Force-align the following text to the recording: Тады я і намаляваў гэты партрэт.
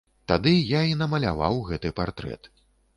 Тады 0.31 0.53
я 0.69 0.81
і 0.93 0.97
намаляваў 1.03 1.63
гэты 1.71 1.95
партрэт. 2.03 2.55